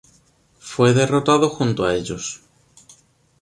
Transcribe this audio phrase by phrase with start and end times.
[0.57, 2.41] Fue derrotado junto a ellos.